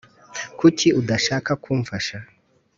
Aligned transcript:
Kuki 0.59 0.87
udashaka 0.99 1.51
kumfasha 1.63 2.17